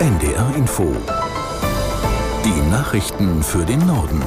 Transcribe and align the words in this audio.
NDR 0.00 0.54
Info. 0.54 0.94
Die 2.44 2.70
Nachrichten 2.70 3.42
für 3.42 3.66
den 3.66 3.84
Norden. 3.84 4.22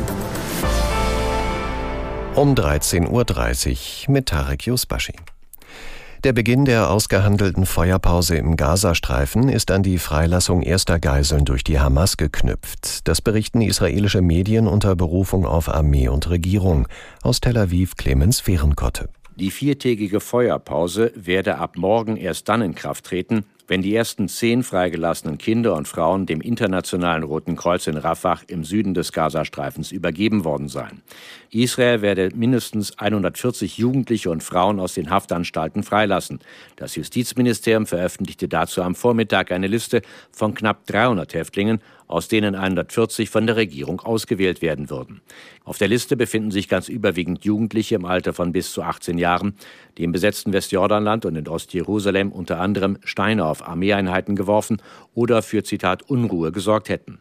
Um 2.35 2.55
13.30 2.55 4.09
Uhr 4.09 4.13
mit 4.13 4.25
Tarek 4.25 4.67
Yusbashi. 4.67 5.13
Der 6.25 6.33
Beginn 6.33 6.65
der 6.65 6.91
ausgehandelten 6.91 7.65
Feuerpause 7.65 8.35
im 8.35 8.57
Gazastreifen 8.57 9.47
ist 9.47 9.71
an 9.71 9.81
die 9.81 9.97
Freilassung 9.97 10.61
erster 10.61 10.99
Geiseln 10.99 11.45
durch 11.45 11.63
die 11.63 11.79
Hamas 11.79 12.17
geknüpft. 12.17 13.07
Das 13.07 13.21
berichten 13.21 13.61
israelische 13.61 14.21
Medien 14.21 14.67
unter 14.67 14.97
Berufung 14.97 15.45
auf 15.45 15.69
Armee 15.69 16.09
und 16.09 16.29
Regierung. 16.29 16.89
Aus 17.21 17.39
Tel 17.39 17.57
Aviv 17.57 17.95
Clemens 17.95 18.41
Fehrenkotte. 18.41 19.07
Die 19.37 19.51
viertägige 19.51 20.19
Feuerpause 20.19 21.13
werde 21.15 21.57
ab 21.59 21.77
morgen 21.77 22.17
erst 22.17 22.49
dann 22.49 22.61
in 22.61 22.75
Kraft 22.75 23.05
treten, 23.05 23.45
wenn 23.71 23.81
die 23.81 23.95
ersten 23.95 24.27
zehn 24.27 24.63
freigelassenen 24.63 25.37
Kinder 25.37 25.75
und 25.75 25.87
Frauen 25.87 26.25
dem 26.25 26.41
Internationalen 26.41 27.23
Roten 27.23 27.55
Kreuz 27.55 27.87
in 27.87 27.95
Rafah 27.95 28.41
im 28.47 28.65
Süden 28.65 28.93
des 28.93 29.13
Gazastreifens 29.13 29.93
übergeben 29.93 30.43
worden 30.43 30.67
seien. 30.67 31.01
Israel 31.51 32.01
werde 32.01 32.31
mindestens 32.35 32.99
140 32.99 33.77
Jugendliche 33.77 34.29
und 34.29 34.43
Frauen 34.43 34.77
aus 34.81 34.95
den 34.95 35.09
Haftanstalten 35.09 35.83
freilassen. 35.83 36.39
Das 36.75 36.97
Justizministerium 36.97 37.85
veröffentlichte 37.85 38.49
dazu 38.49 38.81
am 38.81 38.93
Vormittag 38.93 39.53
eine 39.53 39.67
Liste 39.67 40.01
von 40.33 40.53
knapp 40.53 40.85
300 40.87 41.33
Häftlingen, 41.33 41.79
aus 42.11 42.27
denen 42.27 42.55
140 42.55 43.29
von 43.29 43.47
der 43.47 43.55
Regierung 43.55 44.01
ausgewählt 44.01 44.61
werden 44.61 44.89
würden. 44.89 45.21
Auf 45.63 45.77
der 45.77 45.87
Liste 45.87 46.17
befinden 46.17 46.51
sich 46.51 46.67
ganz 46.67 46.89
überwiegend 46.89 47.45
Jugendliche 47.45 47.95
im 47.95 48.05
Alter 48.05 48.33
von 48.33 48.51
bis 48.51 48.71
zu 48.73 48.83
18 48.83 49.17
Jahren, 49.17 49.55
die 49.97 50.03
im 50.03 50.11
besetzten 50.11 50.53
Westjordanland 50.53 51.25
und 51.25 51.35
in 51.35 51.47
Ostjerusalem 51.47 52.31
unter 52.31 52.59
anderem 52.59 52.97
Steine 53.03 53.45
auf 53.45 53.67
Armeeeinheiten 53.67 54.35
geworfen 54.35 54.81
oder 55.13 55.41
für 55.41 55.63
Zitat 55.63 56.03
Unruhe 56.03 56.51
gesorgt 56.51 56.89
hätten. 56.89 57.19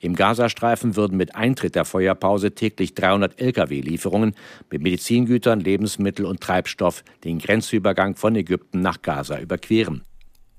Im 0.00 0.14
Gazastreifen 0.14 0.96
würden 0.96 1.16
mit 1.16 1.34
Eintritt 1.34 1.74
der 1.74 1.84
Feuerpause 1.84 2.54
täglich 2.54 2.94
300 2.94 3.40
Lkw-Lieferungen 3.40 4.34
mit 4.70 4.82
Medizingütern, 4.82 5.60
Lebensmittel 5.60 6.24
und 6.24 6.40
Treibstoff 6.40 7.02
den 7.24 7.38
Grenzübergang 7.38 8.14
von 8.14 8.36
Ägypten 8.36 8.80
nach 8.80 9.02
Gaza 9.02 9.40
überqueren. 9.40 10.02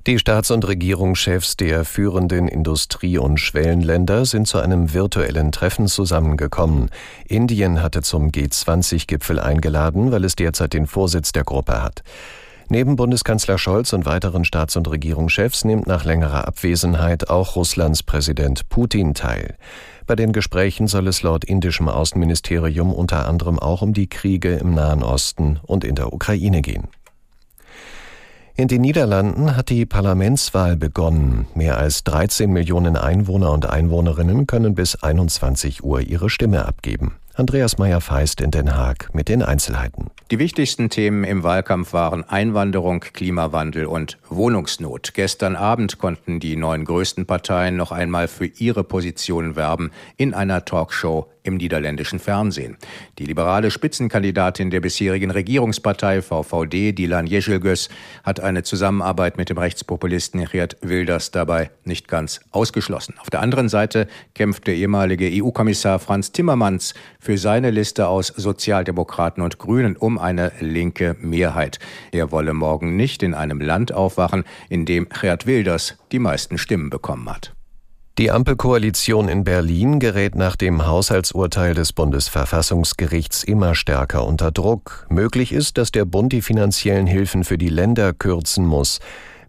Die 0.09 0.17
Staats- 0.17 0.49
und 0.49 0.67
Regierungschefs 0.67 1.55
der 1.55 1.85
führenden 1.85 2.47
Industrie- 2.47 3.19
und 3.19 3.39
Schwellenländer 3.39 4.25
sind 4.25 4.47
zu 4.47 4.57
einem 4.57 4.91
virtuellen 4.91 5.51
Treffen 5.51 5.85
zusammengekommen. 5.85 6.89
Indien 7.27 7.83
hatte 7.83 8.01
zum 8.01 8.31
G20-Gipfel 8.31 9.39
eingeladen, 9.39 10.11
weil 10.11 10.25
es 10.25 10.35
derzeit 10.35 10.73
den 10.73 10.87
Vorsitz 10.87 11.31
der 11.31 11.43
Gruppe 11.43 11.83
hat. 11.83 12.01
Neben 12.69 12.95
Bundeskanzler 12.95 13.59
Scholz 13.59 13.93
und 13.93 14.07
weiteren 14.07 14.45
Staats- 14.45 14.75
und 14.75 14.89
Regierungschefs 14.89 15.63
nimmt 15.63 15.85
nach 15.85 16.05
längerer 16.05 16.47
Abwesenheit 16.47 17.29
auch 17.29 17.55
Russlands 17.55 18.01
Präsident 18.01 18.67
Putin 18.67 19.13
teil. 19.13 19.57
Bei 20.07 20.15
den 20.15 20.33
Gesprächen 20.33 20.87
soll 20.87 21.07
es 21.07 21.21
laut 21.21 21.45
indischem 21.45 21.87
Außenministerium 21.87 22.91
unter 22.93 23.27
anderem 23.27 23.59
auch 23.59 23.83
um 23.83 23.93
die 23.93 24.09
Kriege 24.09 24.55
im 24.55 24.73
Nahen 24.73 25.03
Osten 25.03 25.59
und 25.67 25.83
in 25.83 25.93
der 25.93 26.11
Ukraine 26.13 26.63
gehen. 26.63 26.87
In 28.59 28.67
den 28.67 28.81
Niederlanden 28.81 29.55
hat 29.55 29.69
die 29.69 29.85
Parlamentswahl 29.85 30.75
begonnen. 30.75 31.47
Mehr 31.55 31.77
als 31.77 32.03
13 32.03 32.51
Millionen 32.51 32.97
Einwohner 32.97 33.53
und 33.53 33.65
Einwohnerinnen 33.65 34.47
können 34.47 34.75
bis 34.75 35.01
21 35.01 35.81
Uhr 35.81 36.01
ihre 36.01 36.29
Stimme 36.29 36.65
abgeben. 36.65 37.13
Andreas 37.35 37.77
Meyer-Feist 37.77 38.41
in 38.41 38.51
Den 38.51 38.75
Haag 38.75 39.11
mit 39.13 39.29
den 39.29 39.43
Einzelheiten. 39.43 40.07
Die 40.29 40.39
wichtigsten 40.39 40.89
Themen 40.89 41.23
im 41.23 41.43
Wahlkampf 41.43 41.93
waren 41.93 42.27
Einwanderung, 42.27 42.99
Klimawandel 42.99 43.85
und 43.85 44.17
Wohnungsnot. 44.27 45.13
Gestern 45.13 45.55
Abend 45.55 45.97
konnten 45.97 46.41
die 46.41 46.57
neun 46.57 46.83
größten 46.83 47.25
Parteien 47.25 47.77
noch 47.77 47.93
einmal 47.93 48.27
für 48.27 48.47
ihre 48.47 48.83
Positionen 48.83 49.55
werben 49.55 49.91
in 50.17 50.33
einer 50.33 50.65
Talkshow 50.65 51.27
im 51.43 51.57
niederländischen 51.57 52.19
Fernsehen. 52.19 52.77
Die 53.17 53.25
liberale 53.25 53.71
Spitzenkandidatin 53.71 54.69
der 54.69 54.81
bisherigen 54.81 55.31
Regierungspartei 55.31 56.21
VVD, 56.21 56.91
Dilan 56.91 57.27
Jeschelgös, 57.27 57.89
hat 58.23 58.39
eine 58.39 58.63
Zusammenarbeit 58.63 59.37
mit 59.37 59.49
dem 59.49 59.57
Rechtspopulisten 59.57 60.45
Geert 60.45 60.77
Wilders 60.81 61.31
dabei 61.31 61.71
nicht 61.83 62.07
ganz 62.07 62.41
ausgeschlossen. 62.51 63.15
Auf 63.19 63.29
der 63.29 63.41
anderen 63.41 63.69
Seite 63.69 64.07
kämpft 64.35 64.67
der 64.67 64.75
ehemalige 64.75 65.29
EU-Kommissar 65.31 65.99
Franz 65.99 66.31
Timmermans 66.31 66.93
für 67.19 67.37
seine 67.37 67.71
Liste 67.71 68.07
aus 68.07 68.27
Sozialdemokraten 68.27 69.43
und 69.43 69.57
Grünen 69.57 69.95
um 69.95 70.17
eine 70.17 70.51
linke 70.59 71.15
Mehrheit. 71.19 71.79
Er 72.11 72.31
wolle 72.31 72.53
morgen 72.53 72.95
nicht 72.95 73.23
in 73.23 73.33
einem 73.33 73.61
Land 73.61 73.93
aufwachen, 73.93 74.43
in 74.69 74.85
dem 74.85 75.07
Geert 75.09 75.45
Wilders 75.45 75.97
die 76.11 76.19
meisten 76.19 76.57
Stimmen 76.57 76.89
bekommen 76.89 77.29
hat. 77.29 77.53
Die 78.19 78.31
Ampelkoalition 78.31 79.29
in 79.29 79.45
Berlin 79.45 79.97
gerät 79.97 80.35
nach 80.35 80.57
dem 80.57 80.85
Haushaltsurteil 80.85 81.73
des 81.73 81.93
Bundesverfassungsgerichts 81.93 83.45
immer 83.45 83.75
stärker 83.75 84.27
unter 84.27 84.51
Druck. 84.51 85.07
Möglich 85.09 85.53
ist, 85.53 85.77
dass 85.77 85.93
der 85.93 86.03
Bund 86.03 86.33
die 86.33 86.41
finanziellen 86.41 87.07
Hilfen 87.07 87.45
für 87.45 87.57
die 87.57 87.69
Länder 87.69 88.11
kürzen 88.11 88.65
muss. 88.65 88.99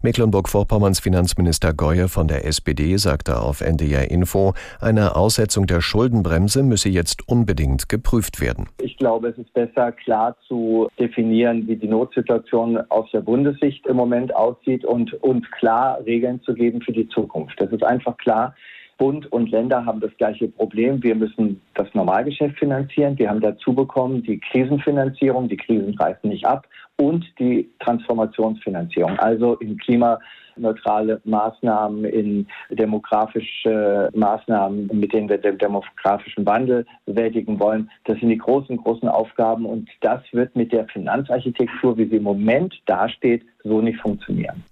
Mecklenburg-Vorpommerns 0.03 0.99
Finanzminister 0.99 1.73
Goye 1.73 2.07
von 2.07 2.27
der 2.27 2.45
SPD 2.45 2.97
sagte 2.97 3.39
auf 3.39 3.61
NDR 3.61 4.09
Info, 4.09 4.53
eine 4.79 5.15
Aussetzung 5.15 5.67
der 5.67 5.81
Schuldenbremse 5.81 6.63
müsse 6.63 6.89
jetzt 6.89 7.27
unbedingt 7.27 7.87
geprüft 7.87 8.41
werden. 8.41 8.67
Ich 8.81 8.97
glaube, 8.97 9.29
es 9.29 9.37
ist 9.37 9.53
besser 9.53 9.91
klar 9.91 10.35
zu 10.47 10.87
definieren, 10.99 11.67
wie 11.67 11.75
die 11.75 11.87
Notsituation 11.87 12.77
aus 12.89 13.11
der 13.11 13.21
Bundessicht 13.21 13.85
im 13.85 13.97
Moment 13.97 14.35
aussieht 14.35 14.85
und 14.85 15.13
uns 15.21 15.45
klar 15.51 15.99
Regeln 16.03 16.41
zu 16.41 16.55
geben 16.55 16.81
für 16.81 16.93
die 16.93 17.07
Zukunft. 17.09 17.61
Das 17.61 17.71
ist 17.71 17.83
einfach 17.83 18.17
klar. 18.17 18.55
Bund 19.01 19.31
und 19.31 19.49
Länder 19.49 19.83
haben 19.83 19.99
das 19.99 20.15
gleiche 20.17 20.47
Problem. 20.47 21.01
Wir 21.01 21.15
müssen 21.15 21.59
das 21.73 21.87
Normalgeschäft 21.95 22.59
finanzieren. 22.59 23.17
Wir 23.17 23.31
haben 23.31 23.41
dazu 23.41 23.73
bekommen 23.73 24.21
die 24.21 24.39
Krisenfinanzierung. 24.39 25.49
Die 25.49 25.57
Krisen 25.57 25.95
reißen 25.95 26.29
nicht 26.29 26.45
ab 26.45 26.67
und 26.97 27.25
die 27.39 27.67
Transformationsfinanzierung, 27.79 29.17
also 29.17 29.55
in 29.55 29.75
klimaneutrale 29.77 31.19
Maßnahmen, 31.23 32.05
in 32.05 32.45
demografische 32.69 34.11
Maßnahmen, 34.13 34.91
mit 34.93 35.13
denen 35.13 35.29
wir 35.29 35.39
den 35.39 35.57
demografischen 35.57 36.45
Wandel 36.45 36.85
bewältigen 37.07 37.59
wollen. 37.59 37.89
Das 38.03 38.19
sind 38.19 38.29
die 38.29 38.37
großen, 38.37 38.77
großen 38.77 39.09
Aufgaben 39.09 39.65
und 39.65 39.89
das 40.01 40.21
wird 40.31 40.55
mit 40.55 40.71
der 40.71 40.85
Finanzarchitektur, 40.89 41.97
wie 41.97 42.07
sie 42.07 42.17
im 42.17 42.23
Moment 42.23 42.79
dasteht, 42.85 43.41
so 43.63 43.81
nicht 43.81 43.99
funktionieren. 43.99 44.63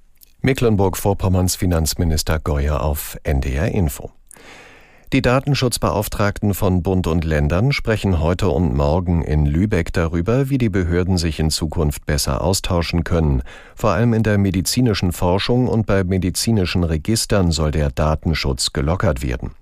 Mecklenburg-Vorpommerns 0.44 1.56
Finanzminister 1.56 2.38
Geuer 2.38 2.81
auf 2.81 3.17
NDR 3.23 3.73
Info. 3.73 4.11
Die 5.12 5.24
Datenschutzbeauftragten 5.24 6.53
von 6.53 6.84
Bund 6.84 7.08
und 7.08 7.25
Ländern 7.25 7.72
sprechen 7.72 8.20
heute 8.20 8.50
und 8.50 8.75
morgen 8.75 9.24
in 9.24 9.47
Lübeck 9.47 9.92
darüber, 9.92 10.52
wie 10.52 10.59
die 10.59 10.70
Behörden 10.70 11.18
sich 11.18 11.40
in 11.40 11.50
Zukunft 11.50 12.06
besser 12.06 12.44
austauschen 12.44 13.03
können. 13.03 13.42
Vor 13.74 13.90
allem 13.90 14.14
in 14.14 14.22
der 14.22 14.38
medizinischen 14.38 15.12
Forschung 15.12 15.68
und 15.68 15.88
bei 15.88 16.03
medizinischen 16.03 16.84
Registern 16.84 17.50
soll 17.50 17.72
der 17.72 17.90
Datenschutz 17.90 18.72
gelockert 18.72 19.24
werden. 19.24 19.56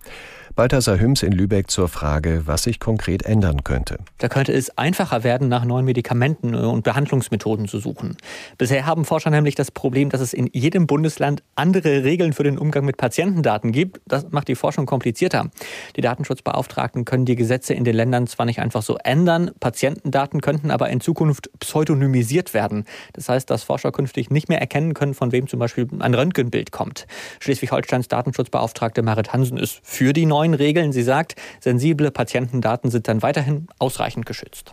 Balthasar 0.57 0.99
Hüms 0.99 1.21
in 1.21 1.33
Lübeck 1.33 1.69
zur 1.69 1.87
Frage, 1.87 2.41
was 2.45 2.63
sich 2.63 2.79
konkret 2.79 3.23
ändern 3.23 3.63
könnte. 3.63 3.99
Da 4.17 4.27
könnte 4.27 4.53
es 4.53 4.75
einfacher 4.75 5.23
werden, 5.23 5.49
nach 5.49 5.65
neuen 5.65 5.85
Medikamenten 5.85 6.55
äh, 6.55 6.57
und 6.57 6.83
Behandlungsmethoden 6.83 7.67
zu 7.67 7.77
suchen. 7.77 8.17
Bisher 8.57 8.87
haben 8.87 9.05
Forscher 9.05 9.29
nämlich 9.29 9.53
das 9.53 9.69
Problem, 9.69 10.09
dass 10.09 10.19
es 10.19 10.33
in 10.33 10.49
jedem 10.53 10.87
Bundesland 10.87 11.43
andere 11.53 12.03
Regeln 12.03 12.33
für 12.33 12.41
den 12.41 12.57
Umgang 12.57 12.85
mit 12.85 12.97
Patientendaten 12.97 13.71
gibt. 13.71 14.01
Das 14.07 14.31
macht 14.31 14.47
die 14.47 14.55
Forschung 14.55 14.87
komplizierter. 14.87 15.51
Die 15.95 16.01
Datenschutzbeauftragten 16.01 17.05
können 17.05 17.25
die 17.25 17.35
Gesetze 17.35 17.75
in 17.75 17.83
den 17.83 17.95
Ländern 17.95 18.25
zwar 18.25 18.47
nicht 18.47 18.59
einfach 18.59 18.81
so 18.81 18.97
ändern, 19.03 19.51
Patientendaten 19.59 20.41
könnten 20.41 20.71
aber 20.71 20.89
in 20.89 21.01
Zukunft 21.01 21.51
pseudonymisiert 21.59 22.55
werden. 22.55 22.85
Das 23.13 23.29
heißt, 23.29 23.47
dass 23.51 23.61
Forscher 23.61 23.91
künftig 23.91 24.31
nicht 24.31 24.49
mehr 24.49 24.59
erkennen 24.59 24.95
können, 24.95 25.13
von 25.13 25.31
wem 25.31 25.47
zum 25.47 25.59
Beispiel 25.59 25.87
ein 25.99 26.15
Röntgenbild 26.15 26.71
kommt. 26.71 27.05
Schleswig-Holsteins 27.41 28.07
Datenschutzbeauftragte 28.07 29.03
Marit 29.03 29.33
Hansen 29.33 29.59
ist 29.59 29.81
für 29.83 30.13
die 30.13 30.25
neuen 30.47 30.53
Regeln. 30.53 30.91
Sie 30.91 31.03
sagt, 31.03 31.35
sensible 31.59 32.11
Patientendaten 32.11 32.91
sind 32.91 33.07
dann 33.07 33.21
weiterhin 33.21 33.67
ausreichend 33.79 34.25
geschützt. 34.25 34.71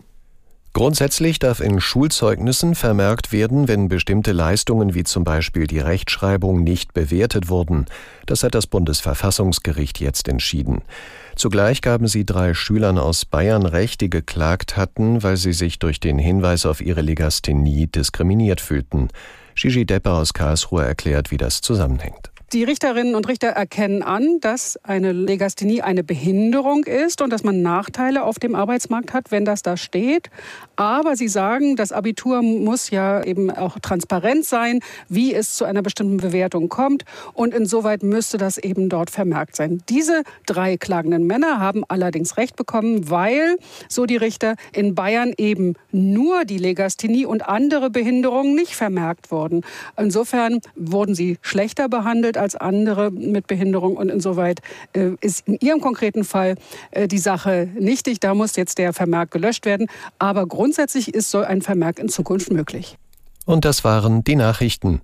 Grundsätzlich 0.73 1.39
darf 1.39 1.61
in 1.61 1.79
Schulzeugnissen 1.79 2.75
vermerkt 2.75 3.31
werden, 3.31 3.69
wenn 3.69 3.87
bestimmte 3.87 4.33
Leistungen 4.33 4.93
wie 4.93 5.05
zum 5.05 5.23
Beispiel 5.23 5.67
die 5.67 5.79
Rechtschreibung 5.79 6.65
nicht 6.65 6.93
bewertet 6.93 7.47
wurden. 7.47 7.85
Das 8.25 8.43
hat 8.43 8.55
das 8.55 8.67
Bundesverfassungsgericht 8.67 10.01
jetzt 10.01 10.27
entschieden. 10.27 10.81
Zugleich 11.37 11.79
gaben 11.79 12.09
sie 12.09 12.25
drei 12.25 12.53
Schülern 12.53 12.97
aus 12.97 13.23
Bayern 13.23 13.65
Recht, 13.65 14.01
die 14.01 14.09
geklagt 14.09 14.75
hatten, 14.75 15.23
weil 15.23 15.37
sie 15.37 15.53
sich 15.53 15.79
durch 15.79 16.01
den 16.01 16.19
Hinweis 16.19 16.65
auf 16.65 16.81
ihre 16.81 17.01
Legasthenie 17.01 17.87
diskriminiert 17.87 18.59
fühlten. 18.59 19.07
Gigi 19.55 19.85
Depper 19.85 20.15
aus 20.15 20.33
Karlsruhe 20.33 20.83
erklärt, 20.83 21.31
wie 21.31 21.37
das 21.37 21.61
zusammenhängt. 21.61 22.34
Die 22.55 22.63
Richterinnen 22.63 23.15
und 23.15 23.27
Richter 23.27 23.49
erkennen 23.49 24.01
an, 24.01 24.39
dass 24.39 24.79
eine 24.81 25.11
Legasthenie 25.11 25.81
eine 25.81 26.05
Behinderung 26.05 26.85
ist 26.85 27.21
und 27.21 27.33
dass 27.33 27.43
man 27.43 27.61
Nachteile 27.61 28.23
auf 28.23 28.39
dem 28.39 28.55
Arbeitsmarkt 28.55 29.11
hat, 29.11 29.29
wenn 29.29 29.43
das 29.43 29.61
da 29.61 29.75
steht. 29.75 30.29
Aber 30.77 31.17
sie 31.17 31.27
sagen, 31.27 31.75
das 31.75 31.91
Abitur 31.91 32.41
muss 32.41 32.91
ja 32.91 33.21
eben 33.25 33.51
auch 33.51 33.77
transparent 33.79 34.45
sein, 34.45 34.79
wie 35.09 35.33
es 35.33 35.55
zu 35.55 35.65
einer 35.65 35.81
bestimmten 35.81 36.15
Bewertung 36.15 36.69
kommt. 36.69 37.03
Und 37.33 37.53
insoweit 37.53 38.03
müsste 38.03 38.37
das 38.37 38.57
eben 38.57 38.87
dort 38.87 39.09
vermerkt 39.09 39.57
sein. 39.57 39.83
Diese 39.89 40.23
drei 40.45 40.77
klagenden 40.77 41.27
Männer 41.27 41.59
haben 41.59 41.83
allerdings 41.89 42.37
Recht 42.37 42.55
bekommen, 42.55 43.09
weil, 43.09 43.57
so 43.89 44.05
die 44.05 44.15
Richter, 44.15 44.55
in 44.71 44.95
Bayern 44.95 45.33
eben 45.37 45.73
nur 45.91 46.45
die 46.45 46.57
Legasthenie 46.57 47.25
und 47.25 47.49
andere 47.49 47.89
Behinderungen 47.89 48.55
nicht 48.55 48.75
vermerkt 48.75 49.29
wurden. 49.29 49.65
Insofern 49.97 50.61
wurden 50.77 51.15
sie 51.15 51.37
schlechter 51.41 51.89
behandelt 51.89 52.37
als 52.45 52.55
andere 52.55 53.09
mit 53.09 53.47
Behinderung 53.47 53.97
und 53.97 54.09
insoweit 54.09 54.59
äh, 54.93 55.11
ist 55.19 55.47
in 55.47 55.57
ihrem 55.59 55.81
konkreten 55.81 56.23
Fall 56.23 56.55
äh, 56.91 57.07
die 57.07 57.17
Sache 57.17 57.67
nichtig. 57.77 58.19
Da 58.19 58.35
muss 58.35 58.55
jetzt 58.55 58.77
der 58.77 58.93
Vermerk 58.93 59.31
gelöscht 59.31 59.65
werden. 59.65 59.87
Aber 60.19 60.45
grundsätzlich 60.45 61.13
ist 61.13 61.31
so 61.31 61.39
ein 61.39 61.63
Vermerk 61.63 61.97
in 61.97 62.07
Zukunft 62.07 62.51
möglich. 62.51 62.97
Und 63.45 63.65
das 63.65 63.83
waren 63.83 64.23
die 64.23 64.35
Nachrichten. 64.35 65.01